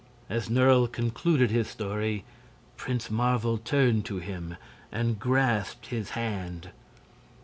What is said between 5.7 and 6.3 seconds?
his